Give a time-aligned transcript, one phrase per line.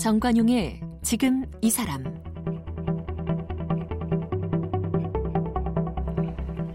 [0.00, 2.02] 정관용의 지금 이 사람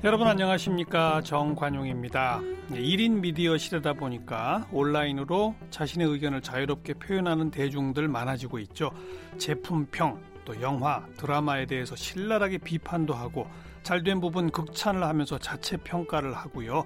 [0.04, 2.42] 여러분 안녕하십니까 정관용입니다.
[2.70, 8.92] 1인 미디어 시대다 보니까 온라인으로 자신의 의견을 자유롭게 표현하는 대중들 많아지고 있죠.
[9.40, 13.48] 제품평, 또 영화, 드라마에 대해서 신랄하게 비판도 하고
[13.82, 16.84] 잘된 부분 극찬을 하면서 자체 평가를 하고요.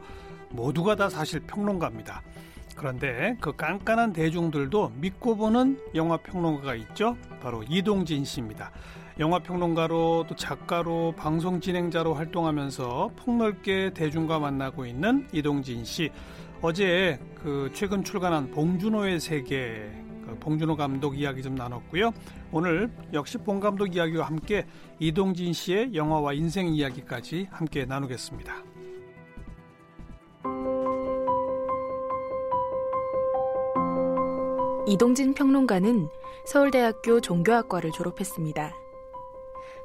[0.51, 2.23] 모두가 다 사실 평론가입니다.
[2.79, 7.17] 그런데 그 깐깐한 대중들도 믿고 보는 영화 평론가가 있죠.
[7.41, 8.71] 바로 이동진 씨입니다.
[9.19, 16.09] 영화 평론가로 또 작가로 방송 진행자로 활동하면서 폭넓게 대중과 만나고 있는 이동진 씨.
[16.61, 19.91] 어제 그 최근 출간한 봉준호의 세계
[20.25, 22.13] 그 봉준호 감독 이야기 좀 나눴고요.
[22.53, 24.65] 오늘 역시 봉 감독 이야기와 함께
[24.99, 28.68] 이동진 씨의 영화와 인생 이야기까지 함께 나누겠습니다.
[34.89, 36.09] 이동진 평론가는
[36.45, 38.73] 서울대학교 종교학과를 졸업했습니다.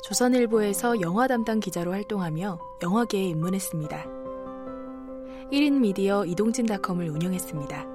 [0.03, 4.07] 조선일보에서 영화 담당 기자로 활동하며 영화계에 입문했습니다.
[5.53, 7.87] 1인 미디어 이동진닷컴을 운영했습니다.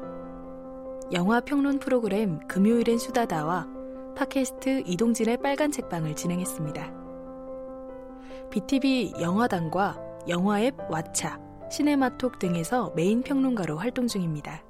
[1.14, 3.68] 영화 평론 프로그램 금요일엔 수다다와
[4.16, 6.94] 팟캐스트 이동진의 빨간 책방을 진행했습니다.
[8.52, 14.69] BTV 영화당과 영화 앱 왓챠, 시네마톡 등에서 메인 평론가로 활동 중입니다.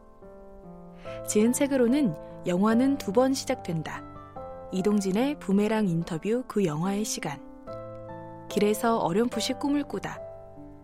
[1.28, 2.16] 지은 책으로는
[2.48, 4.04] 영화는 두 번 시작된다.
[4.72, 7.40] 이동진의 부메랑 인터뷰 그 영화의 시간.
[8.50, 10.20] 길에서 어렴풋이 꿈을 꾸다.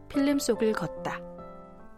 [0.09, 1.19] 필름 속을 걷다.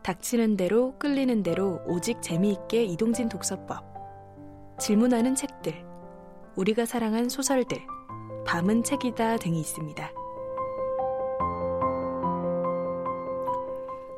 [0.04, 3.84] 닥치는 대로 끌리는 대로 오직 재미있게 이동진 독서법.
[4.80, 5.74] 질문하는 책들.
[6.56, 7.78] 우리가 사랑한 소설들.
[8.46, 10.12] 밤은 책이다 등이 있습니다.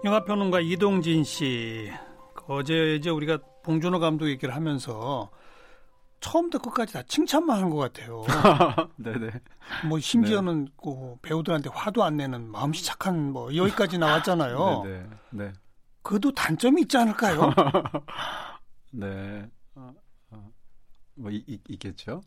[0.03, 1.89] 영화평론가 이동진 씨.
[2.47, 5.29] 어제 이제 우리가 봉준호 감독 얘기를 하면서
[6.21, 8.23] 처음부터 끝까지 다 칭찬만 한 것 같아요.
[8.97, 9.29] 네네.
[9.87, 10.71] 뭐 심지어는 네.
[10.83, 14.81] 그 배우들한테 화도 안 내는 마음씨 착한 뭐 여기까지 나왔잖아요.
[14.83, 15.09] 네네.
[15.29, 15.53] 네.
[16.01, 17.53] 그도 단점이 있지 않을까요?
[18.91, 19.47] 네.
[19.75, 19.93] 어,
[20.31, 20.51] 어,
[21.13, 22.21] 뭐 이, 이, 있겠죠.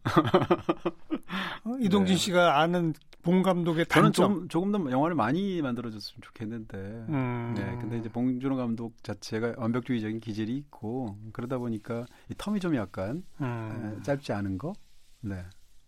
[1.64, 2.20] 어, 이동진 네.
[2.20, 4.12] 씨가 아는 봉 감독의 단점.
[4.12, 6.77] 저는 조금, 조금 더 영화를 많이 만들어줬으면 좋겠는데.
[7.09, 7.55] 음.
[7.56, 7.77] 네.
[7.81, 13.97] 근데 이제 봉준호 감독 자체가 완벽주의적인 기질이 있고 그러다 보니까 이 텀이 좀 약간 음.
[13.99, 14.72] 에, 짧지 않은 거.
[15.21, 15.44] 네.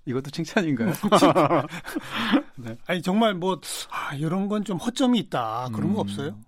[0.06, 0.92] 이것도 칭찬인가요?
[2.56, 2.76] 네.
[2.86, 6.08] 아니 정말 뭐 아, 이런 건 좀 허점이 있다 그런 거 음.
[6.08, 6.38] 없어요?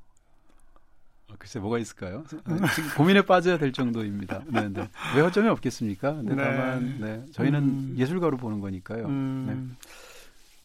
[1.31, 2.23] 아, 글쎄 뭐가 있을까요?
[2.45, 4.45] 아, 지금 고민에 빠져야 될 정도입니다.
[4.47, 4.89] 네, 네.
[5.17, 6.13] 왜 허점이 없겠습니까?
[6.23, 6.45] 네, 네.
[6.45, 7.95] 다만 네, 저희는 음.
[7.97, 9.07] 예술가로 보는 거니까요.
[9.07, 9.47] 음.
[9.79, 9.87] 네.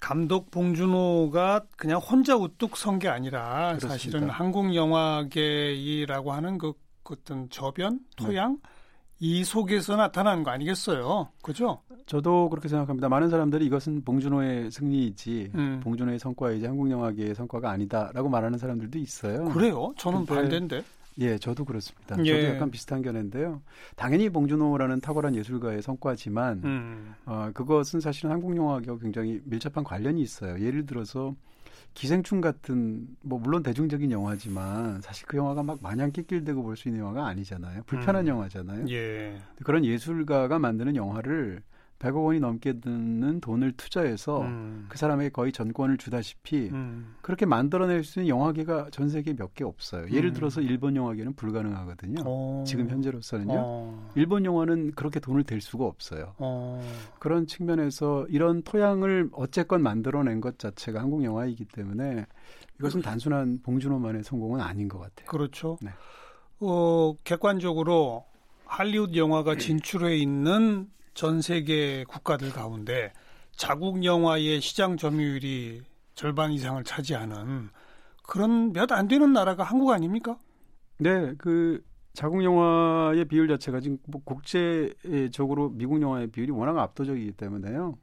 [0.01, 3.87] 감독 봉준호가 그냥 혼자 우뚝 선 게 아니라 그렇습니다.
[3.89, 6.73] 사실은 한국 영화계라고 하는 그
[7.09, 8.69] 어떤 저변, 토양 네.
[9.19, 11.29] 이 속에서 나타난 거 아니겠어요?
[11.43, 11.81] 그죠?
[12.05, 13.07] 저도 그렇게 생각합니다.
[13.09, 15.79] 많은 사람들이 이것은 봉준호의 승리이지 음.
[15.83, 19.45] 봉준호의 성과이지 한국 영화계의 성과가 아니다라고 말하는 사람들도 있어요.
[19.45, 19.93] 그래요?
[19.97, 20.83] 저는 반대인데.
[21.19, 22.17] 예, 저도 그렇습니다.
[22.25, 22.41] 예.
[22.41, 23.61] 저도 약간 비슷한 견해인데요.
[23.95, 27.13] 당연히 봉준호라는 탁월한 예술가의 성과지만 음.
[27.25, 30.59] 어, 그것은 사실은 한국 영화계와 굉장히 밀접한 관련이 있어요.
[30.63, 31.35] 예를 들어서
[31.93, 37.01] 기생충 같은 뭐 물론 대중적인 영화지만 사실 그 영화가 막 마냥 낄낄대고 볼 수 있는
[37.01, 37.83] 영화가 아니잖아요.
[37.85, 38.29] 불편한 음.
[38.29, 38.85] 영화잖아요.
[38.89, 39.37] 예.
[39.63, 41.61] 그런 예술가가 만드는 영화를
[42.01, 44.87] 100억 원이 넘게 드는 돈을 투자해서 음.
[44.89, 47.13] 그 사람에게 거의 전권을 주다시피 음.
[47.21, 50.09] 그렇게 만들어낼 수 있는 영화계가 전 세계에 몇 개 없어요.
[50.11, 50.33] 예를 음.
[50.33, 52.21] 들어서 일본 영화계는 불가능하거든요.
[52.25, 52.61] 오.
[52.61, 52.63] 어.
[52.65, 53.51] 지금 현재로서는요.
[53.51, 53.55] 오.
[53.57, 54.11] 어.
[54.15, 56.33] 일본 영화는 그렇게 돈을 댈 수가 없어요.
[56.37, 56.45] 오.
[56.45, 56.91] 어.
[57.19, 62.25] 그런 측면에서 이런 토양을 어쨌건 만들어낸 것 자체가 한국 영화이기 때문에
[62.79, 65.27] 이것은 단순한 봉준호만의 성공은 아닌 것 같아요.
[65.27, 65.77] 그렇죠.
[65.81, 65.91] 네.
[66.61, 68.23] 어, 객관적으로
[68.65, 73.11] 할리우드 영화가 진출해 있는 전 세계 국가들 가운데
[73.55, 75.83] 자국 영화의 시장 점유율이
[76.15, 77.69] 절반 이상을 차지하는
[78.23, 80.37] 그런 몇 안 되는 나라가 한국 아닙니까?
[80.97, 81.83] 네, 그
[82.13, 87.97] 자국 영화의 비율 자체가 지금 뭐 국제적으로 미국 영화의 비율이 워낙 압도적이기 때문에요.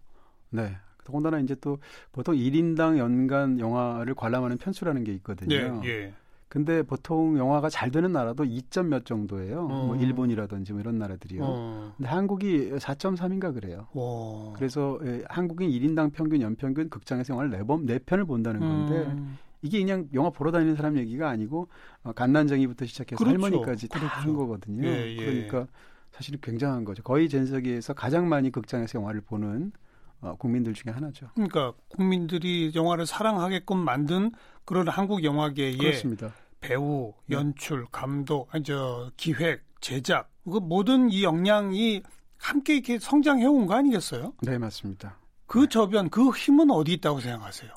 [0.51, 0.77] 네.
[1.05, 1.79] 더군다나 이제 또
[2.13, 5.81] 보통 1인당 연간 영화를 관람하는 편수라는 게 있거든요.
[5.85, 6.15] 예, 예.
[6.49, 9.69] 근데 보통 영화가 잘 되는 나라도 2점 몇 정도예요.
[9.69, 9.87] 뭐 어.
[9.89, 11.43] 뭐 일본이라든지 뭐 이런 나라들이요.
[11.45, 11.93] 어.
[11.97, 13.87] 근데 한국이 4.3인가 그래요.
[13.93, 14.53] 와.
[14.55, 19.37] 그래서 예, 한국인 1인당 평균 연평균 극장에서 영화를 4번 4편을 본다는 건데 음.
[19.61, 21.69] 이게 그냥 영화 보러 다니는 사람 얘기가 아니고
[22.03, 23.45] 어, 갓난쟁이부터 시작해서 그렇죠.
[23.45, 24.39] 할머니까지 다한 그렇죠.
[24.39, 24.87] 거거든요.
[24.87, 25.17] 예, 예.
[25.17, 25.67] 그러니까
[26.13, 27.03] 사실은 굉장한 거죠.
[27.03, 29.73] 거의 전 세계에서 가장 많이 극장에서 영화를 보는
[30.21, 31.29] 어, 국민들 중에 하나죠.
[31.35, 34.33] 그러니까 국민들이 영화를 사랑하게끔 만든
[34.65, 36.33] 그런 한국 영화계의 그렇습니다.
[36.61, 37.37] 배우, 네.
[37.37, 42.03] 연출, 감독, 아니 저 기획, 제작 그 모든 이 역량이
[42.37, 44.33] 함께 이렇게 성장해 온 거 아니겠어요?
[44.43, 45.17] 네, 맞습니다.
[45.47, 47.71] 그 저변, 그 힘은 어디 있다고 생각하세요?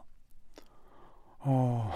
[1.39, 1.91] 어,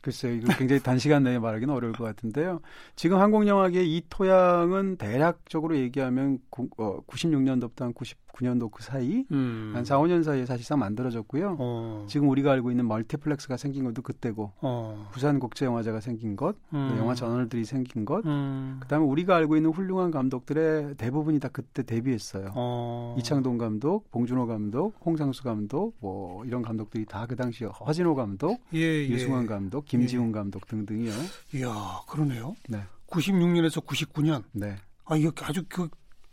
[0.00, 2.60] 글쎄요, 이거 굉장히 단시간 내에 말하기는 어려울 것 같은데요.
[2.94, 7.92] 지금 한국 영화계의 이 토양은 대략적으로 얘기하면 구, 어, 96년도부터 한
[8.38, 9.72] 99년도 그 사이, 음.
[9.74, 11.56] 한 4, 5년 사이에 사실상 만들어졌고요.
[11.58, 12.06] 어.
[12.08, 15.08] 지금 우리가 알고 있는 멀티플렉스가 생긴 것도 그때고, 어.
[15.12, 16.96] 부산국제영화제가 생긴 것, 음.
[16.98, 18.78] 영화 저널들이 생긴 것, 음.
[18.80, 22.52] 그다음에 우리가 알고 있는 훌륭한 감독들의 대부분이 다 그때 데뷔했어요.
[22.54, 23.16] 어.
[23.18, 28.78] 이창동 감독, 봉준호 감독, 홍상수 감독, 뭐 이런 감독들이 다 그 당시 허진호 감독, 예,
[28.78, 29.08] 예.
[29.08, 30.32] 유승환 감독, 김지훈 예.
[30.32, 31.12] 감독 등등이요.
[31.54, 32.56] 이야, 그러네요.
[32.70, 32.82] 네.
[33.08, 34.44] 96년에서 99년.
[34.52, 34.76] 네.
[35.04, 35.88] 아, 이거 아주 그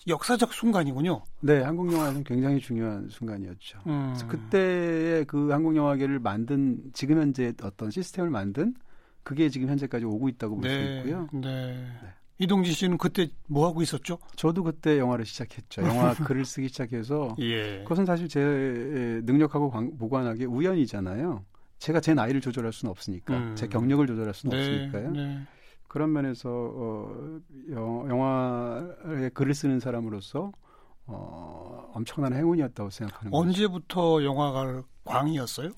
[0.07, 1.23] 역사적 순간이군요.
[1.41, 3.79] 네, 한국 영화에서는 굉장히 중요한 순간이었죠.
[3.87, 4.13] 음.
[4.13, 8.75] 그래서 그때의 그 한국 영화계를 만든 지금 현재 어떤 시스템을 만든
[9.23, 11.27] 그게 지금 현재까지 오고 있다고 볼수 네, 있고요.
[11.33, 11.39] 네.
[11.41, 11.87] 네.
[12.37, 14.19] 이동진 씨는 그때 뭐 하고 있었죠?
[14.35, 15.81] 저도 그때 영화를 시작했죠.
[15.83, 17.79] 영화 글을 쓰기 시작해서 예.
[17.83, 21.43] 그것은 사실 제 능력하고 무관하게 우연이잖아요.
[21.79, 23.55] 제가 제 나이를 조절할 수는 없으니까 음.
[23.55, 25.45] 제 경력을 조절할 수는 네, 없으니까요.
[25.85, 25.87] 네.
[25.87, 27.39] 그런 면에서 어,
[27.69, 30.51] 영화에 글을 쓰는 사람으로서
[31.07, 33.41] 어, 엄청난 행운이었다고 생각하는 거죠.
[33.41, 35.69] 언제부터 영화가 광이었어요?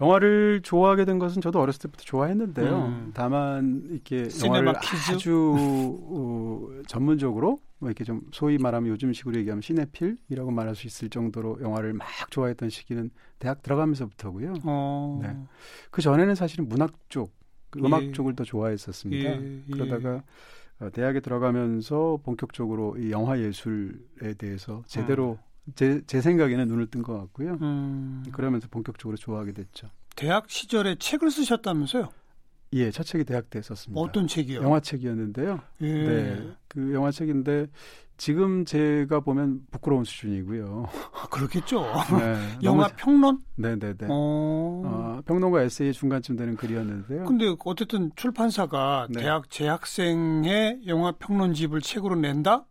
[0.00, 2.76] 영화를 좋아하게 된 것은 저도 어렸을 때부터 좋아했는데요.
[2.76, 3.10] 음.
[3.14, 5.12] 다만 이렇게 영화를 퀴즈?
[5.12, 11.60] 아주 어, 전문적으로 뭐 이렇게 좀 소위 말하면 요즘식으로 얘기하면 시네필이라고 말할 수 있을 정도로
[11.62, 14.54] 영화를 막 좋아했던 시기는 대학 들어가면서부터고요.
[14.64, 15.20] 어.
[15.22, 15.36] 네.
[15.90, 17.32] 그 전에는 사실은 문학 쪽그
[17.78, 18.12] 음악 예.
[18.12, 19.30] 쪽을 더 좋아했었습니다.
[19.30, 19.62] 예.
[19.68, 19.72] 예.
[19.72, 20.22] 그러다가
[20.80, 25.72] 어, 대학에 들어가면서 본격적으로 이 영화 예술에 대해서 제대로 음.
[25.76, 27.56] 제, 제 생각에는 눈을 뜬 것 같고요.
[27.62, 28.24] 음.
[28.32, 29.88] 그러면서 본격적으로 좋아하게 됐죠.
[30.16, 32.08] 대학 시절에 책을 쓰셨다면서요?
[32.74, 34.00] 예, 첫 책이 대학 때 썼습니다.
[34.00, 34.62] 어떤 책이요?
[34.62, 35.60] 영화책이었는데요.
[35.82, 35.92] 예.
[35.92, 37.66] 네, 그 영화책인데
[38.16, 40.86] 지금 제가 보면 부끄러운 수준이고요.
[41.12, 41.82] 아, 그렇겠죠.
[42.18, 42.96] 네, 영화 너무...
[42.96, 43.38] 평론?
[43.56, 44.06] 네네네.
[44.08, 44.82] 어...
[44.84, 47.24] 어, 평론과 에세이 중간쯤 되는 글이었는데요.
[47.24, 49.22] 근데 어쨌든 출판사가 네.
[49.22, 52.66] 대학 재학생의 영화 평론집을 책으로 낸다?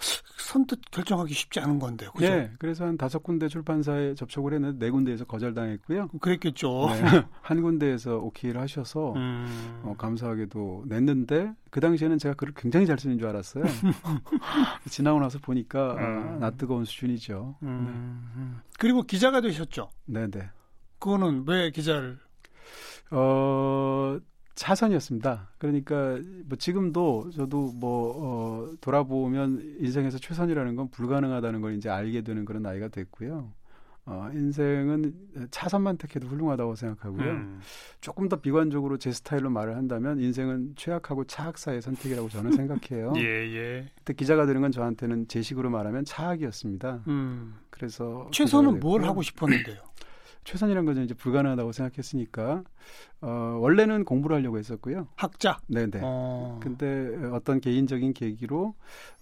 [0.00, 2.10] 선뜻 결정하기 쉽지 않은 건데요.
[2.12, 2.28] 그죠?
[2.28, 2.50] 네.
[2.58, 6.08] 그래서 한 다섯 군데 출판사에 접촉을 했는데 네 군데에서 거절당했고요.
[6.20, 6.88] 그랬겠죠.
[6.88, 7.02] 네,
[7.42, 9.80] 한 군데에서 오케이를 하셔서 음.
[9.84, 13.64] 어, 감사하게도 냈는데 그 당시에는 제가 글을 굉장히 잘 쓰는 줄 알았어요.
[14.88, 16.28] 지나고 나서 보니까 아, 음.
[16.34, 17.56] 아, 낯뜨거운 수준이죠.
[17.62, 18.30] 음.
[18.36, 18.70] 네.
[18.78, 19.90] 그리고 기자가 되셨죠?
[20.06, 20.50] 네네.
[20.98, 22.18] 그거는 왜 기자를?
[23.12, 24.18] 어,
[24.60, 25.48] 차선이었습니다.
[25.56, 32.44] 그러니까 뭐 지금도 저도 뭐 어, 돌아보면 인생에서 최선이라는 건 불가능하다는 걸 이제 알게 되는
[32.44, 33.50] 그런 나이가 됐고요.
[34.04, 35.14] 어, 인생은
[35.50, 37.30] 차선만 택해도 훌륭하다고 생각하고요.
[37.30, 37.60] 음.
[38.02, 43.14] 조금 더 비관적으로 제 스타일로 말을 한다면 인생은 최악하고 차악사의 선택이라고 저는 생각해요.
[43.16, 43.90] 예, 예.
[43.96, 47.04] 그때 기자가 되는 건 저한테는 제 식으로 말하면 차악이었습니다.
[47.08, 47.54] 음.
[47.70, 49.78] 그래서 최선은 뭘 하고 싶었는데요?
[50.44, 52.64] 최선이라는 것은 이제 불가능하다고 생각했으니까
[53.20, 53.28] 어,
[53.60, 55.08] 원래는 공부를 하려고 했었고요.
[55.16, 55.58] 학자.
[55.68, 56.00] 네네.
[56.02, 56.58] 어.
[56.62, 58.74] 근데 어떤 개인적인 계기로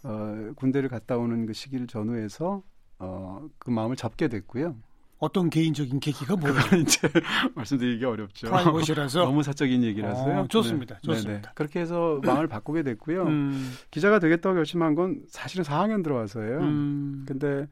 [0.04, 2.62] 어, 군대를 갔다 오는 그 시기를 전후해서
[2.98, 4.76] 어, 그 마음을 접게 됐고요.
[5.18, 6.56] 어떤 개인적인 계기가 뭐예요?
[6.80, 7.08] 이제
[7.54, 8.48] 말씀드리기 어렵죠.
[8.48, 10.40] 프라이버시라서 너무 사적인 얘기라서요.
[10.40, 10.94] 어, 좋습니다.
[10.96, 11.00] 네.
[11.02, 11.40] 좋습니다.
[11.40, 11.52] 네네.
[11.54, 13.24] 그렇게 해서 마음을 바꾸게 됐고요.
[13.24, 13.72] 음.
[13.90, 16.58] 기자가 되겠다고 결심한 건 사실은 4학년 들어와서예요.
[16.60, 17.24] 음.
[17.26, 17.66] 근데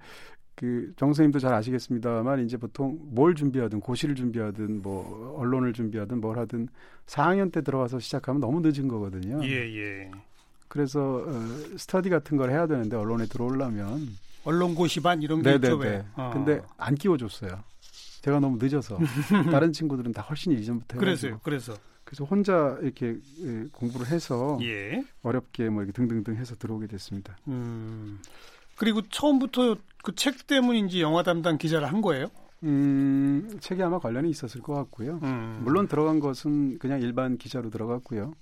[0.56, 6.68] 그 정선생님도 잘 아시겠습니다만 이제 보통 뭘 준비하든 고시를 준비하든 뭐 언론을 준비하든 뭘 하든
[7.06, 9.44] 4학년 때 들어와서 시작하면 너무 늦은 거거든요.
[9.44, 10.10] 예, 예.
[10.68, 11.32] 그래서 어,
[11.76, 14.08] 스터디 같은 걸 해야 되는데 언론에 들어오려면
[14.44, 15.66] 언론 고시반 이런 게 네네네.
[15.66, 15.76] 있죠.
[15.76, 16.04] 왜?
[16.16, 16.30] 어.
[16.32, 17.62] 근데 안 끼워줬어요.
[18.22, 18.98] 제가 너무 늦어서
[19.52, 21.38] 다른 친구들은 다 훨씬 이전부터 그래서요.
[21.42, 25.04] 그래서 그래서 혼자 이렇게 예, 공부를 해서 예.
[25.22, 27.36] 어렵게 뭐 이렇게 등등등 해서 들어오게 됐습니다.
[27.48, 28.18] 음.
[28.76, 32.28] 그리고 처음부터 그 책 때문인지 영화 담당 기자를 한 거예요?
[32.62, 35.18] 음, 책이 아마 관련이 있었을 것 같고요.
[35.24, 35.60] 음.
[35.64, 38.32] 물론 들어간 것은 그냥 일반 기자로 들어갔고요.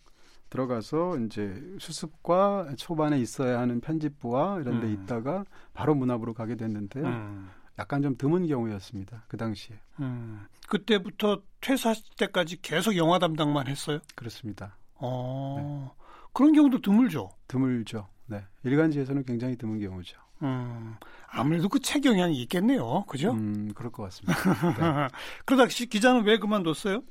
[0.51, 4.93] 들어가서 이제 수습과 초반에 있어야 하는 편집부와 이런 데 음.
[4.93, 7.07] 있다가 바로 문학으로 가게 됐는데요.
[7.07, 7.49] 음.
[7.79, 9.25] 약간 좀 드문 경우였습니다.
[9.27, 9.81] 그 당시에.
[10.01, 10.47] 음.
[10.69, 14.01] 그때부터 퇴사 때까지 계속 영화 담당만 했어요?
[14.15, 14.77] 그렇습니다.
[14.97, 15.57] 어.
[15.59, 16.05] 네.
[16.35, 17.31] 그런 경우도 드물죠.
[17.49, 18.07] 드물죠.
[18.27, 18.45] 네.
[18.65, 20.19] 일간지에서는 굉장히 드문 경우죠.
[20.43, 20.95] 음,
[21.31, 23.05] 아무래도 그책 영향이 있겠네요.
[23.09, 23.33] 그죠?
[23.33, 24.35] 음, 그럴 것 같습니다.
[24.75, 25.09] 네.
[25.47, 27.03] 그러다 기자는 왜 그만뒀어요?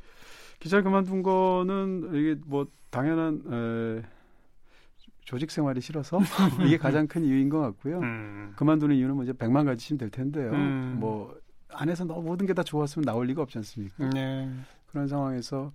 [0.59, 3.41] 기자 그만둔 거는 이게 뭐 당연한
[4.01, 4.07] 에,
[5.25, 6.19] 조직 생활이 싫어서
[6.65, 7.99] 이게 가장 큰 이유인 것 같고요.
[7.99, 8.53] 음.
[8.55, 10.51] 그만두는 이유는 뭐 이제 백만 가지쯤 될 텐데요.
[10.51, 10.97] 음.
[10.99, 11.35] 뭐
[11.69, 14.09] 안에서 너무 모든 게 다 좋았으면 나올 리가 없지 않습니까?
[14.09, 14.49] 네.
[14.93, 15.71] 그런 상황에서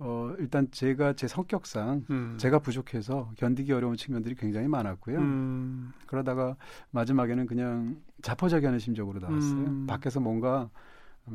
[0.00, 2.34] 어 일단 제가 제 성격상 음.
[2.36, 5.18] 제가 부족해서 견디기 어려운 측면들이 굉장히 많았고요.
[5.18, 5.92] 음.
[6.06, 6.56] 그러다가
[6.90, 9.60] 마지막에는 그냥 자포자기하는 심적으로 나왔어요.
[9.60, 9.86] 음.
[9.86, 10.68] 밖에서 뭔가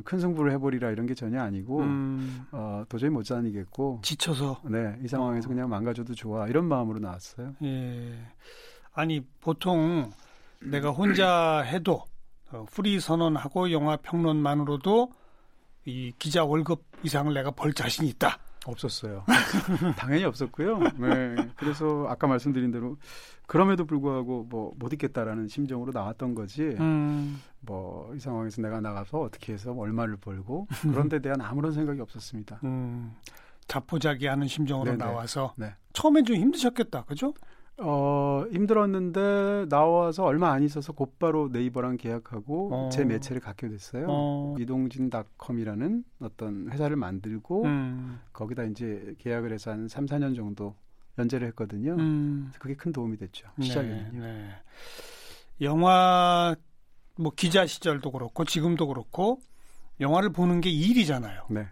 [0.04, 2.46] 큰 승부를 해버리라 이런 게 전혀 아니고 음.
[2.52, 5.50] 어, 도저히 못 다니겠고 지쳐서 네이 상황에서 어.
[5.50, 7.56] 그냥 망가져도 좋아 이런 마음으로 나왔어요.
[7.64, 8.20] 예.
[8.94, 10.12] 아니 보통
[10.60, 12.04] 내가 혼자 해도
[12.52, 15.14] 어, 프리 선언하고 영화 평론만으로도
[15.86, 18.38] 이 기자 월급 이상을 내가 벌 자신이 있다.
[18.66, 19.24] 없었어요.
[19.98, 20.78] 당연히 없었고요.
[20.80, 21.36] 네.
[21.58, 22.98] 그래서 아까 말씀드린 대로
[23.48, 26.62] 그럼에도 불구하고 뭐 못 있겠다라는 심정으로 나왔던 거지.
[26.80, 27.42] 음.
[27.62, 32.60] 뭐이 상황에서 내가 나가서 어떻게 해서 얼마를 벌고 그런 데 대한 아무런 생각이 없었습니다.
[32.64, 33.16] 음.
[33.68, 35.04] 자포자기하는 심정으로 네네.
[35.04, 35.74] 나와서 네.
[35.94, 37.06] 처음엔 좀 힘드셨겠다.
[37.06, 37.34] 그죠?
[37.84, 42.90] 어, 힘들었는데 나와서 얼마 안 있어서 곧바로 네이버랑 계약하고 어.
[42.90, 44.06] 제 매체를 갖게 됐어요.
[44.08, 44.56] 어.
[44.60, 48.20] 이동진닷컴이라는 어떤 회사를 만들고 음.
[48.34, 50.76] 거기다 이제 계약을 해서 한 3, 4년 정도
[51.18, 51.94] 연재를 했거든요.
[51.94, 52.52] 음.
[52.60, 53.50] 그게 큰 도움이 됐죠.
[53.56, 54.20] 네, 시작에는요.
[54.20, 54.50] 네, 네.
[55.62, 56.56] 영화
[57.18, 59.40] 뭐 기자 시절도 그렇고 지금도 그렇고
[60.00, 61.46] 영화를 보는 게 일이잖아요.
[61.50, 61.68] 네.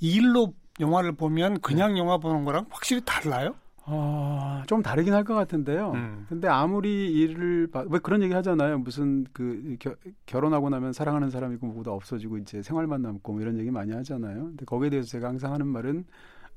[0.00, 2.00] 일로 영화를 보면 그냥 네.
[2.00, 3.54] 영화 보는 거랑 확실히 달라요?
[3.84, 5.92] 어, 좀 다르긴 할 것 같은데요.
[5.92, 6.26] 음.
[6.28, 8.78] 근데 아무리 일을 왜 그런 얘기 하잖아요.
[8.78, 9.94] 무슨 그 겨,
[10.26, 14.44] 결혼하고 나면 사랑하는 사람이 있고 뭐보다 없어지고 이제 생활만 남고 뭐 이런 얘기 많이 하잖아요.
[14.44, 16.04] 근데 거기에 대해서 제가 항상 하는 말은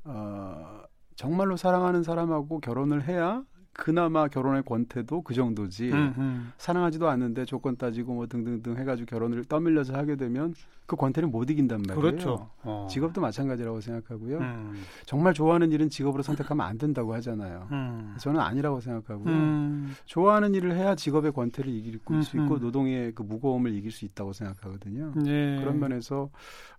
[0.04, 0.82] 어,
[1.16, 3.42] 정말로 사랑하는 사람하고 결혼을 해야
[3.76, 6.46] 그나마 결혼의 권태도 그 정도지 음흠.
[6.58, 10.54] 사랑하지도 않는데 조건 따지고 뭐 등등등 해가지고 결혼을 떠밀려서 하게 되면
[10.86, 12.00] 그 권태를 못 이긴단 말이에요.
[12.00, 12.48] 그렇죠.
[12.62, 12.86] 어.
[12.90, 14.38] 직업도 마찬가지라고 생각하고요.
[14.38, 14.82] 음.
[15.04, 17.68] 정말 좋아하는 일은 직업으로 선택하면 안 된다고 하잖아요.
[17.72, 18.14] 음.
[18.18, 19.34] 저는 아니라고 생각하고요.
[19.34, 19.94] 음.
[20.06, 25.12] 좋아하는 일을 해야 직업의 권태를 이길 수 있고 노동의 그 무거움을 이길 수 있다고 생각하거든요.
[25.16, 25.58] 네.
[25.58, 26.30] 그런 면에서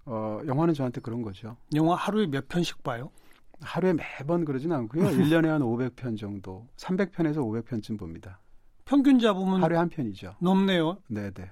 [0.05, 1.57] 어, 영화는 저한테 그런 거죠.
[1.75, 3.11] 영화 하루에 몇 편씩 봐요?
[3.61, 5.03] 하루에 매번 그러진 않고요.
[5.09, 8.39] 1년에 한 500편 정도, 300편에서 500편쯤 봅니다.
[8.85, 10.35] 평균 잡으면 하루에 한 편이죠.
[10.41, 10.97] 넘네요.
[11.07, 11.51] 네, 네.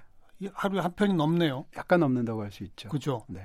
[0.54, 1.66] 하루에 한 편이 넘네요.
[1.76, 2.88] 약간 넘는다고 할 수 있죠.
[2.88, 3.24] 그죠?
[3.28, 3.40] 네.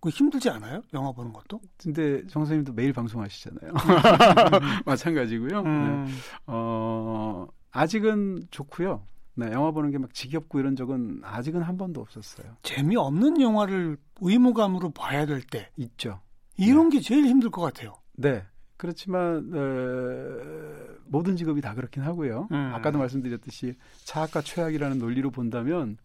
[0.00, 0.82] 그 힘들지 않아요?
[0.94, 1.60] 영화 보는 것도?
[1.80, 3.72] 근데 정 선생님도 매일 방송하시잖아요.
[4.84, 5.60] 마찬가지고요.
[5.60, 6.04] 음.
[6.06, 6.12] 네.
[6.46, 9.06] 어, 아직은 좋고요.
[9.34, 12.56] 네, 영화 보는 게 막 지겹고 이런 적은 아직은 한 번도 없었어요.
[12.62, 16.20] 재미없는 영화를 의무감으로 봐야 될 때 있죠.
[16.56, 16.96] 이런 네.
[16.96, 17.94] 게 제일 힘들 것 같아요.
[18.16, 18.44] 네.
[18.76, 22.48] 그렇지만 어, 모든 직업이 다 그렇긴 하고요.
[22.50, 22.72] 음.
[22.74, 25.98] 아까도 말씀드렸듯이 차악과 최악이라는 논리로 본다면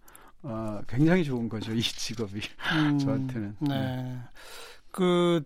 [0.43, 1.73] 어, 굉장히 좋은 거죠.
[1.73, 2.41] 이 직업이
[2.75, 2.97] 음.
[2.99, 3.55] 저한테는.
[3.61, 3.69] 네.
[3.69, 4.19] 네.
[4.91, 5.43] 그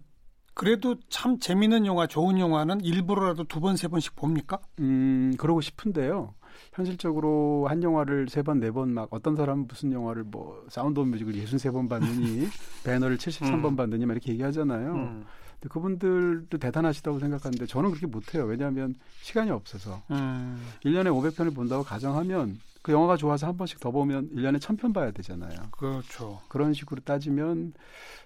[0.54, 4.60] 그래도 참 재미있는 영화, 좋은 영화는 일부러라도 두 번, 세 번씩 봅니까?
[4.80, 6.36] 음, 그러고 싶은데요.
[6.74, 11.10] 현실적으로 한 영화를 세 번, 네 번 막 어떤 사람은 무슨 영화를 뭐 사운드 오브
[11.10, 12.48] 뮤직을 63번 봤느니
[12.84, 13.76] 벤허를 73번 음.
[13.76, 14.94] 봤느니 막 이렇게 얘기하잖아요.
[14.94, 15.26] 음.
[15.60, 18.46] 근데 그분들도 대단하시다고 생각하는데 저는 그렇게 못해요.
[18.46, 20.02] 왜냐하면 시간이 없어서.
[20.12, 20.60] 음.
[20.84, 25.52] 1년에 500편을 본다고 가정하면 그 영화가 좋아서 한 번씩 더 보면 1년에 1000편 봐야 되잖아요.
[25.72, 26.42] 그렇죠.
[26.48, 27.74] 그런 식으로 따지면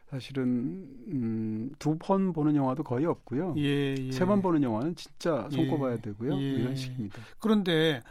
[0.09, 3.55] 사실은 음, 두 번 보는 영화도 거의 없고요.
[3.57, 4.11] 예, 예.
[4.11, 6.33] 세번 보는 영화는 진짜 손꼽아야 예, 되고요.
[6.35, 6.37] 예.
[6.37, 7.19] 이런 식입니다.
[7.39, 8.01] 그런데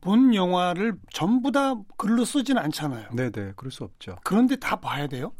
[0.00, 3.08] 본 영화를 전부 다 글로 쓰지는 않잖아요.
[3.14, 4.16] 네 네, 그럴 수 없죠.
[4.24, 5.32] 그런데 다 봐야 돼요?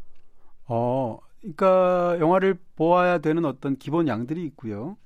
[0.65, 4.97] 어, 그러니까 영화를 보아야 되는 어떤 기본 양들이 있고요.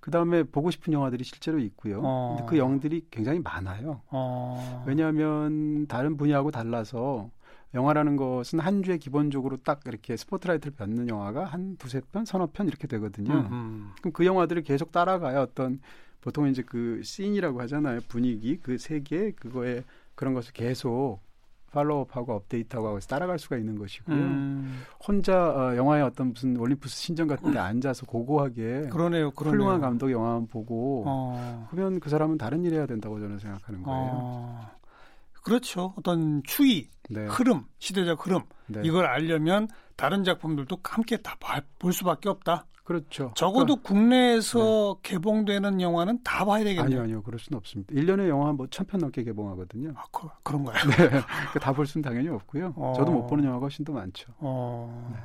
[0.00, 2.00] 그 다음에 보고 싶은 영화들이 실제로 있고요.
[2.02, 2.36] 어.
[2.36, 4.02] 근데 그 영들이 굉장히 많아요.
[4.10, 4.84] 어.
[4.86, 7.30] 왜냐하면 다른 분야하고 달라서
[7.74, 12.66] 영화라는 것은 한 주에 기본적으로 딱 이렇게 스포트라이트를 받는 영화가 한 두세 편, 서너 편
[12.66, 13.32] 이렇게 되거든요.
[13.32, 13.90] 음음.
[14.00, 15.80] 그럼 그 영화들을 계속 따라가야 어떤
[16.20, 18.00] 보통 이제 그 씬이라고 하잖아요.
[18.08, 21.20] 분위기, 그 세계, 그거에 그런 것을 계속
[21.72, 24.16] 팔로우업하고 업데이트하고 해서 따라갈 수가 있는 것이고요.
[24.16, 24.82] 음.
[25.06, 29.52] 혼자 어, 영화의 어떤 무슨 올림푸스 신전 같은 데 앉아서 고고하게 그러네요, 그러네요.
[29.60, 31.68] 훌륭한 감독 영화만 보고 어.
[31.70, 34.10] 그러면 그 사람은 다른 일 해야 된다고 저는 생각하는 거예요.
[34.12, 34.70] 어.
[35.42, 35.94] 그렇죠.
[35.96, 37.26] 어떤 추이, 네.
[37.26, 38.80] 흐름, 시대적 흐름 네.
[38.84, 41.36] 이걸 알려면 다른 작품들도 함께 다
[41.78, 42.66] 볼 수밖에 없다.
[42.84, 43.32] 그렇죠.
[43.36, 45.10] 적어도 그러니까, 국내에서 네.
[45.10, 46.84] 개봉되는 영화는 다 봐야 되겠네요.
[46.84, 47.22] 아니요, 아니요.
[47.22, 47.92] 그럴 수는 없습니다.
[47.94, 49.92] 1년에 영화 뭐 천 편 넘게 개봉하거든요.
[49.94, 50.74] 아, 그, 그런가요?
[50.88, 50.96] 네.
[50.96, 52.72] 그러니까 다볼 수는 당연히 없고요.
[52.76, 52.94] 어.
[52.96, 54.32] 저도 못 보는 영화가 훨씬 더 많죠.
[54.38, 55.10] 어.
[55.14, 55.20] 네.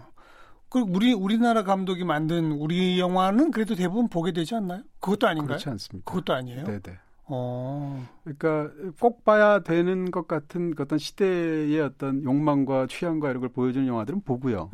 [0.70, 4.82] 그리고 우리 우리나라 감독이 만든 우리 영화는 그래도 대부분 보게 되지 않나요?
[5.00, 5.48] 그것도 아닌가요?
[5.50, 6.10] 그렇지 않습니다.
[6.12, 6.64] 그것도 아니에요?
[6.66, 6.98] 네, 네.
[7.26, 8.06] 어.
[8.24, 13.88] 그러니까 꼭 봐야 되는 것 같은 그 어떤 시대의 어떤 욕망과 취향과 이런 걸 보여주는
[13.88, 14.70] 영화들은 보고요.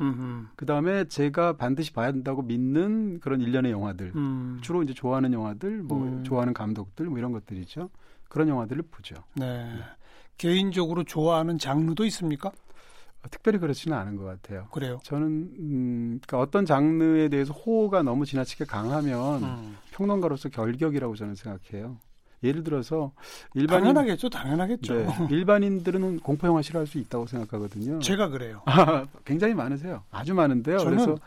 [0.55, 4.59] 그 다음에 제가 반드시 봐야 된다고 믿는 그런 일련의 영화들, 음.
[4.61, 6.23] 주로 이제 좋아하는 영화들, 뭐 음.
[6.23, 7.89] 좋아하는 감독들, 뭐 이런 것들이죠.
[8.29, 9.15] 그런 영화들을 보죠.
[9.35, 9.63] 네.
[9.63, 9.81] 네.
[10.37, 12.51] 개인적으로 좋아하는 장르도 있습니까?
[13.31, 14.67] 특별히 그렇지는 않은 것 같아요.
[14.71, 14.99] 그래요?
[15.03, 15.27] 저는
[15.59, 19.77] 음, 그러니까 어떤 장르에 대해서 호호가 너무 지나치게 강하면 음.
[19.91, 21.97] 평론가로서 결격이라고 저는 생각해요.
[22.43, 23.11] 예를 들어서
[23.53, 24.93] 일반인 당연하겠죠, 당연하겠죠.
[24.95, 27.99] 네, 일반인들은 공포 영화 싫어할 수 있다고 생각하거든요.
[27.99, 28.61] 제가 그래요.
[28.67, 30.03] 아, 굉장히 많으세요.
[30.11, 30.79] 아주 많은데요.
[30.79, 31.17] 저는 그래서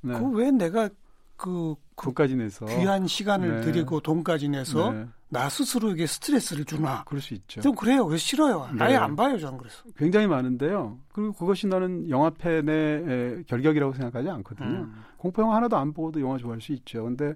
[0.00, 0.18] 네.
[0.18, 0.88] 그왜 내가
[1.36, 3.60] 그, 그 돈까지 내서 귀한 시간을 네.
[3.62, 5.06] 들이고 돈까지 내서 네.
[5.28, 7.02] 나 스스로에게 스트레스를 주나?
[7.04, 7.60] 그럴 수 있죠.
[7.60, 8.06] 좀 그래요.
[8.06, 8.68] 그래서 싫어요.
[8.72, 8.84] 네.
[8.84, 9.82] 아예 안 봐요, 저는 그래서.
[9.96, 10.96] 굉장히 많은데요.
[11.12, 14.68] 그리고 그것이 나는 영화 팬의 결격이라고 생각하지 않거든요.
[14.68, 14.94] 음.
[15.16, 17.04] 공포 영화 하나도 안 보고도 영화 좋아할 수 있죠.
[17.04, 17.34] 근데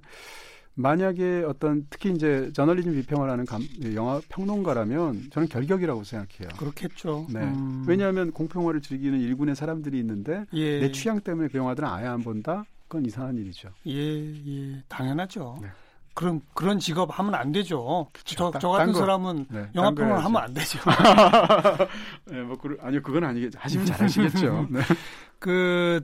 [0.79, 6.57] 만약에 어떤 특히 이제 저널리즘 비평을 하는 감, 영화 평론가라면 저는 결격이라고 생각해요.
[6.57, 7.27] 그렇겠죠.
[7.31, 7.41] 네.
[7.41, 7.85] 음.
[7.87, 10.79] 왜냐하면 공포 영화를 즐기는 일군의 사람들이 있는데 예.
[10.79, 12.65] 내 취향 때문에 그 영화들은 아예 안 본다.
[12.87, 13.71] 그건 이상한 일이죠.
[13.87, 15.59] 예, 예, 당연하죠.
[15.61, 15.69] 네.
[16.15, 18.09] 그런 그런 직업 하면 안 되죠.
[18.13, 20.79] 그쵸, 저, 저 같은 사람은 네, 영화 평론을 하면 안 되죠.
[22.31, 23.59] 네, 뭐 그, 아니요, 그건 아니겠죠.
[23.59, 24.69] 하시면 잘하시겠죠.
[24.71, 24.81] 네.
[25.41, 26.01] 그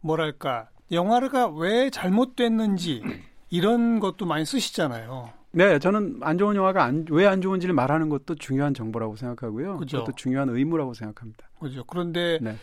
[0.00, 3.02] 뭐랄까 영화가 왜 잘못됐는지
[3.50, 5.32] 이런 것도 많이 쓰시잖아요.
[5.52, 9.76] 네, 저는 안 좋은 영화가 왜 안 좋은지를 말하는 것도 중요한 정보라고 생각하고요.
[9.78, 9.98] 그죠.
[9.98, 11.48] 그것도 중요한 의무라고 생각합니다.
[11.60, 11.84] 그죠.
[11.84, 12.56] 그런데 네.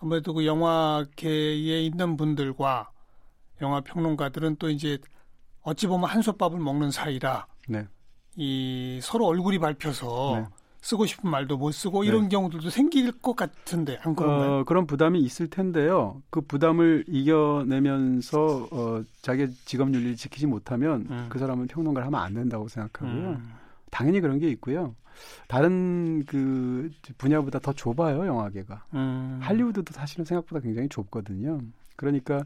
[0.00, 2.90] 아무래도 그 영화계에 있는 분들과
[3.60, 4.98] 영화 평론가들은 또 이제
[5.62, 7.86] 어찌 보면 한솥밥을 먹는 사이라 네.
[8.34, 10.46] 이 서로 얼굴이 밟혀서 네.
[10.82, 12.08] 쓰고 싶은 말도 못 쓰고 네.
[12.08, 14.50] 이런 경우들도 생길 것 같은데 안 그런가요?
[14.50, 16.20] 어, 그런 부담이 있을 텐데요.
[16.28, 21.26] 그 부담을 이겨내면서 어, 자기 직업 윤리를 지키지 못하면 음.
[21.28, 23.28] 그 사람은 평론가를 하면 안 된다고 생각하고요.
[23.30, 23.52] 음.
[23.92, 24.94] 당연히 그런 게 있고요.
[25.46, 28.84] 다른 그 분야보다 더 좁아요 영화계가.
[28.94, 29.38] 음.
[29.40, 31.60] 할리우드도 사실은 생각보다 굉장히 좁거든요.
[31.94, 32.44] 그러니까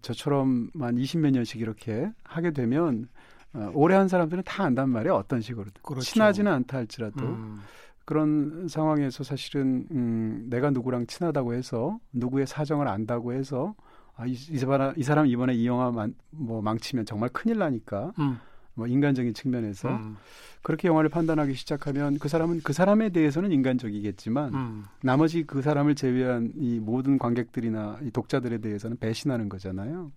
[0.00, 3.08] 저처럼 한 20몇 년씩 이렇게 하게 되면
[3.52, 5.14] 어, 오래 한 사람들은 다 안단 말이에요.
[5.14, 5.82] 어떤 식으로든.
[5.82, 6.04] 그렇죠.
[6.04, 7.24] 친하지는 않다 할지라도.
[7.24, 7.60] 음.
[8.04, 13.74] 그런 상황에서 사실은 음, 내가 누구랑 친하다고 해서 누구의 사정을 안다고 해서
[14.16, 18.12] 아, 이, 이, 사람, 이 사람 이번에 이 영화 만, 뭐 망치면 정말 큰일 나니까
[18.18, 18.38] 음.
[18.74, 20.16] 뭐 인간적인 측면에서 음.
[20.62, 24.84] 그렇게 영화를 판단하기 시작하면 그 사람은 그 사람에 대해서는 인간적이겠지만 음.
[25.02, 30.10] 나머지 그 사람을 제외한 이 모든 관객들이나 이 독자들에 대해서는 배신하는 거잖아요.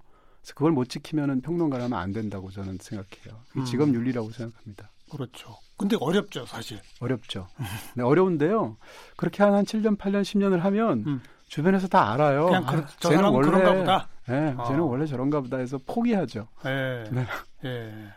[0.43, 3.41] 그래서 그걸 못 지키면은 평론가라면 안 된다고 저는 생각해요.
[3.56, 3.63] 음.
[3.63, 4.89] 직업 윤리라고 생각합니다.
[5.10, 5.56] 그렇죠.
[5.77, 6.79] 근데 어렵죠, 사실.
[6.99, 7.47] 어렵죠.
[7.95, 8.77] 네, 어려운데요.
[9.15, 11.21] 그렇게 한, 한 7년, 8년, 10년을 하면 음.
[11.47, 12.45] 주변에서 다 알아요.
[12.47, 14.10] 그냥 그, 아, 저 쟤는 원래 그런가 보다.
[14.27, 14.65] 네, 아.
[14.65, 16.47] 쟤는 원래 저런가 보다 해서 포기하죠.
[16.63, 17.03] 네.
[17.12, 17.25] 네.
[17.62, 18.08] 네.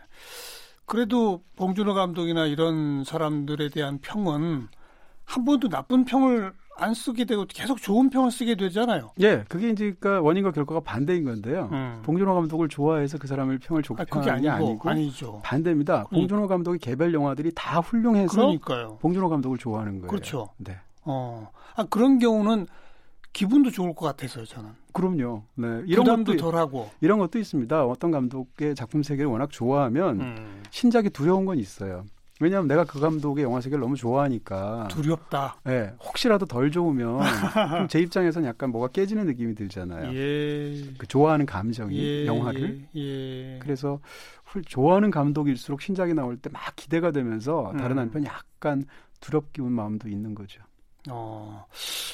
[0.85, 4.67] 그래도 봉준호 감독이나 이런 사람들에 대한 평은
[5.23, 9.11] 한 번도 나쁜 평을 안 쓰게 되고 계속 좋은 평을 쓰게 되잖아요.
[9.19, 11.69] 예, 그게 이제 그러니까 원인과 결과가 반대인 건데요.
[11.71, 12.01] 음.
[12.03, 15.41] 봉준호 감독을 좋아해서 그 사람을 평을 좋게 아, 평하는 게 아니고 아니죠.
[15.43, 16.03] 반대입니다.
[16.05, 16.15] 그러니까.
[16.15, 18.97] 봉준호 감독의 개별 영화들이 다 훌륭해서 그러니까요.
[19.01, 20.07] 봉준호 감독을 좋아하는 거예요.
[20.07, 20.49] 그렇죠.
[20.57, 20.77] 네.
[21.03, 22.67] 어, 아 그런 경우는
[23.33, 24.71] 기분도 좋을 것 같아서요, 저는.
[24.93, 25.43] 그럼요.
[25.55, 25.83] 네.
[25.85, 26.89] 이런 부담도 것도, 덜하고.
[27.01, 27.85] 이런 것도 있습니다.
[27.85, 30.63] 어떤 감독의 작품 세계를 워낙 좋아하면 음.
[30.71, 32.05] 신작이 두려운 건 있어요.
[32.39, 35.57] 왜냐하면 내가 그 감독의 영화 세계를 너무 좋아하니까 두렵다.
[35.63, 37.19] 네, 혹시라도 덜 좋으면
[37.89, 40.13] 제 입장에서는 약간 뭐가 깨지는 느낌이 들잖아요.
[40.15, 40.83] 예.
[40.97, 42.87] 그 좋아하는 감정이 예, 영화를.
[42.95, 43.01] 예,
[43.55, 43.59] 예.
[43.59, 43.99] 그래서
[44.65, 48.03] 좋아하는 감독일수록 신작이 나올 때 막 기대가 되면서 다른 음.
[48.03, 48.85] 한편 약간
[49.19, 50.61] 두렵기 운 마음도 있는 거죠.
[51.09, 51.65] 어,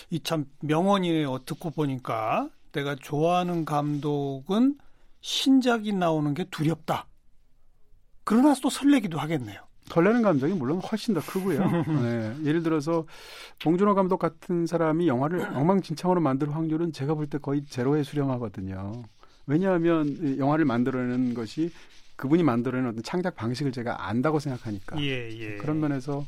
[0.09, 1.39] 이 참 명언이에요.
[1.39, 4.77] 듣고 보니까 내가 좋아하는 감독은
[5.21, 7.07] 신작이 나오는 게 두렵다.
[8.23, 9.59] 그러나 또 설레기도 하겠네요.
[9.93, 11.59] 설레는 감정이 물론 훨씬 더 크고요.
[12.01, 13.05] 네, 예를 들어서
[13.61, 19.03] 봉준호 감독 같은 사람이 영화를 엉망진창으로 만들 확률은 제가 볼 때 거의 제로에 수렴하거든요.
[19.45, 21.71] 왜냐하면 영화를 만들어내는 것이
[22.15, 24.99] 그분이 만들어내는 어떤 창작 방식을 제가 안다고 생각하니까.
[25.01, 25.57] 예, 예.
[25.57, 26.25] 그런 면에서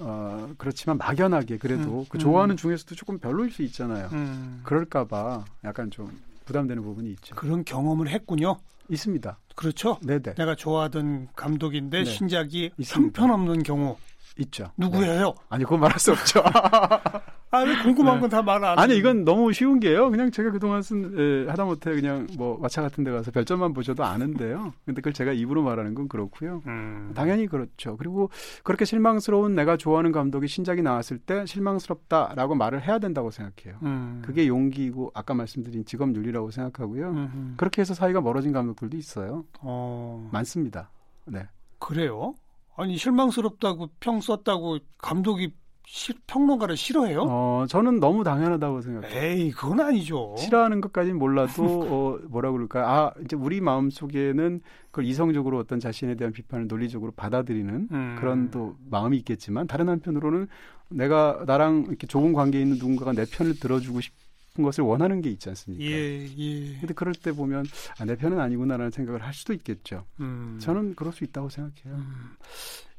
[0.00, 2.56] 어, 그렇지만 막연하게 그래도 음, 그 좋아하는 음.
[2.56, 4.08] 중에서도 조금 별로일 수 있잖아요.
[4.12, 4.60] 음.
[4.64, 6.10] 그럴까봐 약간 좀
[6.44, 7.34] 부담되는 부분이 있죠.
[7.34, 8.56] 그런 경험을 했군요.
[8.88, 9.38] 있습니다.
[9.54, 9.98] 그렇죠.
[10.02, 10.34] 네네.
[10.34, 12.04] 내가 좋아하던 감독인데 네.
[12.04, 13.96] 신작이 형편없는 경우
[14.38, 14.70] 있죠.
[14.76, 15.26] 누구예요?
[15.28, 15.32] 네.
[15.48, 16.42] 아니, 그건 말할 수 없죠.
[17.54, 18.20] 아, 왜 궁금한 네.
[18.22, 18.78] 건다 말 안.
[18.78, 20.10] 아니, 이건 너무 쉬운 게요.
[20.10, 24.72] 그냥 제가 그동안 쓴, 에, 하다못해 그냥 뭐, 마차 같은 데 가서 별점만 보셔도 아는데요.
[24.84, 26.62] 근데 그걸 제가 입으로 말하는 건 그렇고요.
[26.66, 27.12] 음.
[27.14, 27.96] 당연히 그렇죠.
[27.96, 28.30] 그리고
[28.64, 33.78] 그렇게 실망스러운 내가 좋아하는 감독이 신작이 나왔을 때 실망스럽다라고 말을 해야 된다고 생각해요.
[33.82, 34.22] 음.
[34.24, 37.10] 그게 용기고 아까 말씀드린 직업 윤리라고 생각하고요.
[37.10, 37.54] 음흠.
[37.56, 39.44] 그렇게 해서 사이가 멀어진 감독들도 있어요.
[39.60, 40.28] 어.
[40.32, 40.90] 많습니다.
[41.26, 41.46] 네.
[41.78, 42.34] 그래요?
[42.76, 45.52] 아니 실망스럽다고 평 썼다고 감독이
[45.86, 47.24] 시, 평론가를 싫어해요?
[47.28, 49.22] 어, 저는 너무 당연하다고 생각해요.
[49.22, 50.34] 에이, 그건 아니죠.
[50.38, 52.80] 싫어하는 것까지는 몰라도 어, 뭐라 그럴까?
[52.90, 58.16] 아, 이제 우리 마음 속에는 그걸 이성적으로 어떤 자신에 대한 비판을 논리적으로 받아들이는 음.
[58.18, 60.48] 그런 또 마음이 있겠지만 다른 한편으로는
[60.88, 65.48] 내가 나랑 이렇게 좋은 관계에 있는 누군가가 내 편을 들어주고 싶은 것을 원하는 게 있지
[65.50, 65.84] 않습니까?
[65.84, 66.78] 예, 예.
[66.78, 67.66] 근데 그럴 때 보면
[67.98, 70.04] 아, 내 편은 아니구나라는 생각을 할 수도 있겠죠.
[70.20, 70.58] 음.
[70.60, 71.94] 저는 그럴 수 있다고 생각해요.
[71.94, 72.36] 음.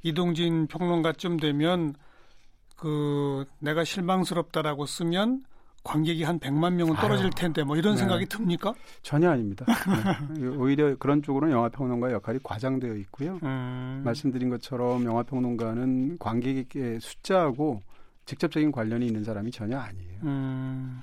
[0.03, 1.95] 이동진 평론가쯤 되면
[2.75, 5.43] 그 내가 실망스럽다라고 쓰면
[5.83, 7.99] 관객이 한 100만 명은 떨어질 텐데 뭐 이런 네.
[7.99, 8.73] 생각이 듭니까?
[9.03, 9.65] 전혀 아닙니다.
[10.35, 10.47] 네.
[10.47, 13.39] 오히려 그런 쪽으로는 영화 평론가의 역할이 과장되어 있고요.
[13.43, 14.01] 음.
[14.03, 17.81] 말씀드린 것처럼 영화 평론가는 관객의 숫자하고
[18.25, 20.19] 직접적인 관련이 있는 사람이 전혀 아니에요.
[20.23, 21.01] 음.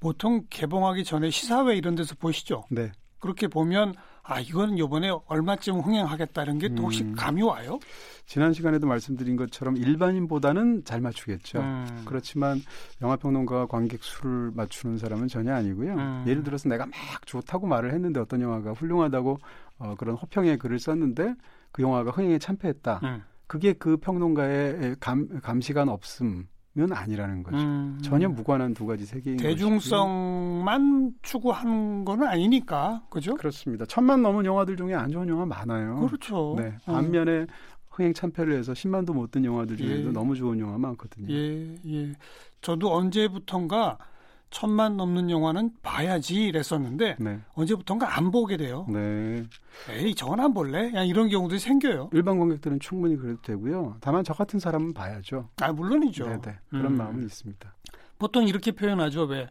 [0.00, 2.64] 보통 개봉하기 전에 시사회 이런 데서 보시죠?
[2.68, 2.90] 네.
[3.20, 3.94] 그렇게 보면
[4.28, 7.14] 아 이건 요번에 얼마쯤 흥행하겠다는 게 또 혹시 음.
[7.16, 7.78] 감이 와요?
[8.26, 11.60] 지난 시간에도 말씀드린 것처럼 일반인보다는 잘 맞추겠죠.
[11.60, 12.02] 음.
[12.04, 12.60] 그렇지만
[13.00, 15.94] 영화평론가가 관객 수를 맞추는 사람은 전혀 아니고요.
[15.94, 16.24] 음.
[16.26, 19.38] 예를 들어서 내가 막 좋다고 말을 했는데 어떤 영화가 훌륭하다고
[19.78, 21.34] 어, 그런 호평의 글을 썼는데
[21.70, 23.00] 그 영화가 흥행에 참패했다.
[23.04, 23.22] 음.
[23.46, 26.48] 그게 그 평론가의 감, 감시관 없음.
[26.78, 27.56] 은 아니라는 거죠.
[27.56, 27.98] 음.
[28.02, 31.12] 전혀 무관한 두 가지 세계인 대중성만 것이고요.
[31.22, 33.34] 추구하는 거는 아니니까, 그죠?
[33.34, 33.86] 그렇습니다.
[33.86, 36.00] 천만 넘은 영화들 중에 안 좋은 영화 많아요.
[36.06, 36.54] 그렇죠.
[36.58, 36.74] 네.
[36.86, 36.92] 어.
[36.92, 37.46] 반면에
[37.88, 40.12] 흥행 참패를 해서 10만도 못 든 영화들 중에도 예.
[40.12, 41.32] 너무 좋은 영화 많거든요.
[41.32, 42.12] 예, 예.
[42.60, 43.96] 저도 언제부턴가
[44.56, 47.40] 천만 넘는 영화는 봐야지 이랬었는데 네.
[47.52, 48.86] 언제부턴가 안 보게 돼요.
[48.88, 49.44] 네.
[49.90, 50.88] 에이 저건 안 볼래?
[50.88, 52.08] 그냥 이런 경우도 생겨요.
[52.14, 53.98] 일반 관객들은 충분히 그래도 되고요.
[54.00, 55.50] 다만 저 같은 사람은 봐야죠.
[55.60, 56.24] 아 물론이죠.
[56.24, 56.40] 네네.
[56.40, 56.58] 네.
[56.70, 56.96] 그런 음.
[56.96, 57.74] 마음은 있습니다.
[58.18, 59.24] 보통 이렇게 표현하죠.
[59.24, 59.46] 왜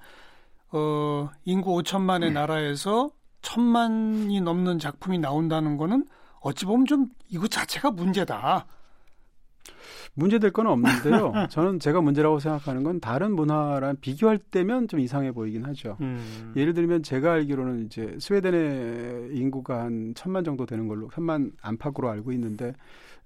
[0.72, 2.34] 어, 인구 5천만의 음.
[2.34, 3.12] 나라에서
[3.44, 6.08] 천만이 넘는 작품이 나온다는 거는
[6.40, 8.66] 어찌 보면 좀 이거 자체가 문제다.
[10.16, 11.34] 문제될 건 없는데요.
[11.52, 15.98] 저는 제가 문제라고 생각하는 건 다른 문화랑 비교할 때면 좀 이상해 보이긴 하죠.
[16.02, 16.54] 음.
[16.56, 22.32] 예를 들면 제가 알기로는 이제 스웨덴의 인구가 한 천만 정도 되는 걸로 천만 안팎으로 알고
[22.32, 22.74] 있는데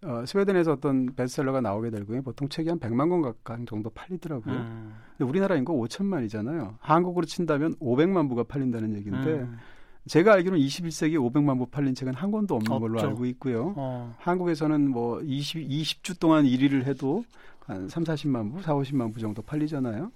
[0.02, 4.56] 어, 스웨덴에서 어떤 베스트셀러가 나오게 될 경우에 보통 책이 한 100만 권 가까이 정도 팔리더라고요.
[4.56, 4.94] 음.
[5.18, 6.76] 근데 우리나라 인구 5천만이잖아요.
[6.80, 9.58] 한국으로 친다면 500만 부가 팔린다는 얘기인데 음.
[10.08, 12.80] 제가 알기로는 21세기 500만 부 팔린 책은 한 권도 없는 없죠.
[12.80, 13.74] 걸로 알고 있고요.
[13.76, 14.16] 어.
[14.20, 17.24] 한국에서는 뭐 20, 20주 동안 1위를 해도
[17.66, 20.12] 한 3, 40만 부, 4, 50만 부 정도 팔리잖아요.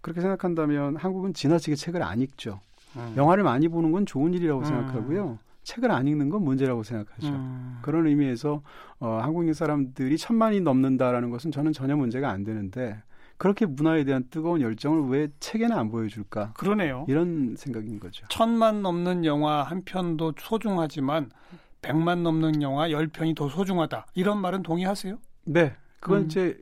[0.00, 2.60] 그렇게 생각한다면 한국은 지나치게 책을 안 읽죠.
[2.96, 3.12] 음.
[3.16, 4.64] 영화를 많이 보는 건 좋은 일이라고 음.
[4.64, 5.38] 생각하고요.
[5.64, 7.28] 책을 안 읽는 건 문제라고 생각하죠.
[7.28, 7.78] 음.
[7.82, 8.62] 그런 의미에서
[9.00, 13.02] 어, 한국인 사람들이 천만이 넘는다라는 것은 저는 전혀 문제가 안 되는데
[13.38, 16.52] 그렇게 문화에 대한 뜨거운 열정을 왜 책에는 안 보여줄까?
[16.54, 17.04] 그러네요.
[17.08, 18.26] 이런 생각인 거죠.
[18.30, 21.30] 천만 넘는 영화 한 편도 소중하지만
[21.82, 24.06] 백만 넘는 영화 열 편이 더 소중하다.
[24.14, 25.18] 이런 말은 동의하세요?
[25.44, 25.74] 네.
[26.00, 26.26] 그건 음.
[26.26, 26.56] 이제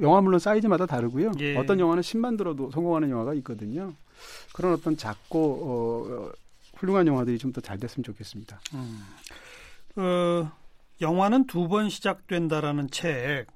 [0.00, 1.32] 영화 물론 사이즈마다 다르고요.
[1.40, 1.56] 예.
[1.56, 3.92] 어떤 영화는 10만 들어도 성공하는 영화가 있거든요.
[4.54, 6.32] 그런 어떤 작고 어,
[6.76, 8.60] 훌륭한 영화들이 좀 더 잘 됐으면 좋겠습니다.
[8.74, 9.02] 음.
[9.96, 10.50] 어,
[11.00, 13.46] 영화는 두 번 시작된다라는 책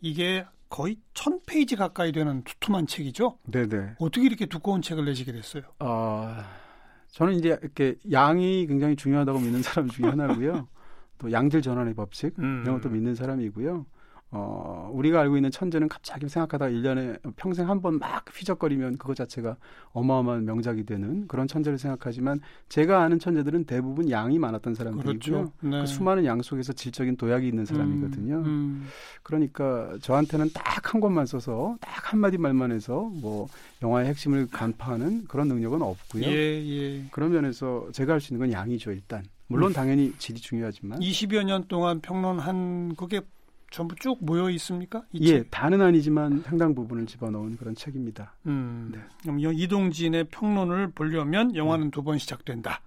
[0.00, 3.38] 이게 거의 천 페이지 가까이 되는 두툼한 책이죠.
[3.44, 3.96] 네네.
[3.98, 5.64] 어떻게 이렇게 두꺼운 책을 내시게 됐어요?
[5.78, 6.46] 아,
[7.10, 10.66] 저는 이제 이렇게 양이 굉장히 중요하다고 믿는 사람 중에 하나고요.
[11.18, 12.62] 또 양질 전환의 법칙 음.
[12.64, 13.84] 이런 것도 믿는 사람이고요.
[14.34, 19.56] 어, 우리가 알고 있는 천재는 갑자기 생각하다가 1년에 평생 한 번 막 휘적거리면 그것 자체가
[19.92, 22.40] 어마어마한 명작이 되는 그런 천재를 생각하지만
[22.70, 25.18] 제가 아는 천재들은 대부분 양이 많았던 사람들이고요.
[25.18, 25.52] 그렇죠.
[25.60, 25.80] 네.
[25.82, 28.36] 그 수많은 양 속에서 질적인 도약이 있는 사람이거든요.
[28.38, 28.88] 음, 음.
[29.22, 33.48] 그러니까 저한테는 딱 한 권만 써서 딱 한마디 말만 해서 뭐
[33.82, 36.24] 영화의 핵심을 간파하는 그런 능력은 없고요.
[36.24, 37.04] 예, 예.
[37.10, 39.22] 그런 면에서 제가 할 수 있는 건 양이죠, 일단.
[39.46, 39.74] 물론 음.
[39.74, 43.20] 당연히 질이 중요하지만 20여 년 동안 평론한 그게
[43.72, 45.02] 전부 쭉 모여 있습니까?
[45.14, 45.50] 예, 책?
[45.50, 48.34] 다는 아니지만 상당 부분을 집어넣은 그런 책입니다.
[48.46, 49.00] 음, 네.
[49.22, 51.90] 그럼 이동진의 평론을 보려면 영화는 네.
[51.90, 52.80] 두번 시작된다.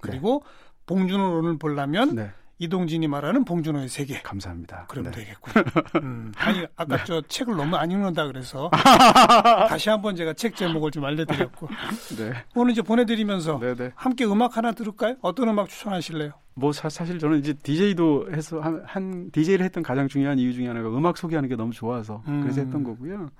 [0.00, 0.50] 그리고 네.
[0.86, 2.30] 봉준호론을 보려면 네.
[2.60, 4.20] 이동진이 말하는 봉준호의 세계.
[4.20, 4.84] 감사합니다.
[4.86, 5.10] 그럼 네.
[5.10, 5.64] 되겠군요.
[6.02, 7.04] 음, 아니 아까 네.
[7.06, 8.70] 저 책을 너무 안 읽는다 그래서
[9.68, 11.68] 다시 한번 제가 책 제목을 좀 알려드렸고
[12.18, 12.32] 네.
[12.54, 13.92] 오늘 이제 보내드리면서 네네.
[13.94, 15.16] 함께 음악 하나 들을까요?
[15.22, 16.32] 어떤 음악 추천하실래요?
[16.54, 20.68] 뭐 사, 실 저는 이제 DJ도 해서 한, 한 DJ를 했던 가장 중요한 이유 중에
[20.68, 22.42] 하나가 음악 소개하는 게 너무 좋아서 음.
[22.42, 23.30] 그래서 했던 거고요.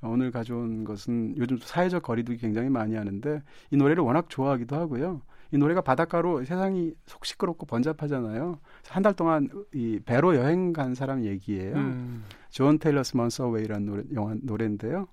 [0.00, 5.20] 오늘 가져온 것은 요즘 사회적 거리두기 굉장히 많이 하는데 이 노래를 워낙 좋아하기도 하고요.
[5.52, 8.58] 이 노래가 바닷가로 세상이 속 시끄럽고 번잡하잖아요.
[8.88, 11.74] 한 달 동안 이 배로 여행 간 사람 얘기예요.
[11.76, 12.24] 음.
[12.50, 15.06] John Taylor's Month Away라는 노래, 영화 노래인데요.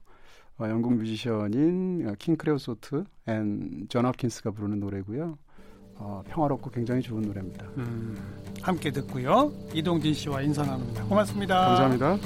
[0.59, 5.37] 어, 영국 뮤지션인 King Creosote and Jon Hopkins가 부르는 노래고요.
[6.01, 7.65] 어, 평화롭고 굉장히 좋은 노래입니다.
[7.77, 8.17] 음,
[8.61, 9.51] 함께 듣고요.
[9.73, 11.03] 이동진 씨와 인사 나눕니다.
[11.05, 11.55] 고맙습니다.
[11.75, 12.17] 감사합니다.